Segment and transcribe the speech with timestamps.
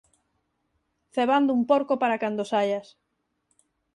[1.15, 2.87] cebando un porco para cando saias.